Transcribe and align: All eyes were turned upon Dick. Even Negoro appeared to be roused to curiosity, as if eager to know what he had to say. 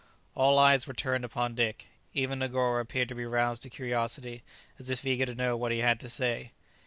All 0.33 0.57
eyes 0.57 0.87
were 0.87 0.95
turned 0.95 1.23
upon 1.23 1.53
Dick. 1.53 1.85
Even 2.15 2.39
Negoro 2.39 2.81
appeared 2.81 3.07
to 3.09 3.13
be 3.13 3.23
roused 3.27 3.61
to 3.61 3.69
curiosity, 3.69 4.41
as 4.79 4.89
if 4.89 5.05
eager 5.05 5.27
to 5.27 5.35
know 5.35 5.55
what 5.55 5.71
he 5.71 5.77
had 5.77 5.99
to 5.99 6.09
say. 6.09 6.53